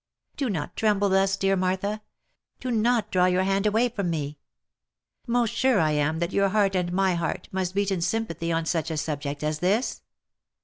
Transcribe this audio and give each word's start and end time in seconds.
Do 0.35 0.49
not 0.49 0.75
tremble 0.75 1.09
thus, 1.09 1.37
dear 1.37 1.55
Martha! 1.55 2.01
Do 2.59 2.71
not 2.71 3.11
draw 3.11 3.27
your 3.27 3.43
hand 3.43 3.67
away 3.67 3.87
from 3.87 4.09
me! 4.09 4.39
Most 5.27 5.53
sure 5.53 5.79
I 5.79 5.91
am 5.91 6.17
that 6.17 6.33
your 6.33 6.49
heart 6.49 6.75
and 6.75 6.91
my 6.91 7.13
heart 7.13 7.47
must 7.51 7.75
beat 7.75 7.91
in 7.91 8.01
sympathy 8.01 8.51
on 8.51 8.65
such 8.65 8.89
a 8.89 8.97
subject 8.97 9.43
as 9.43 9.59
this. 9.59 10.01